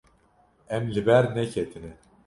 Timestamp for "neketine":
1.35-1.91